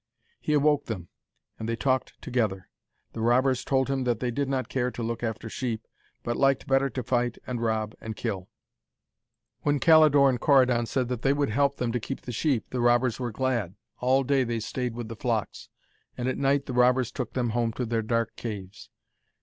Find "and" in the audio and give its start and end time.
1.59-1.69, 7.45-7.61, 8.01-8.15, 10.27-10.39, 16.17-16.27